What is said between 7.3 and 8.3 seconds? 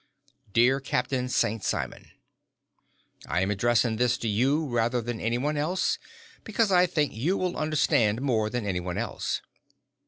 will understand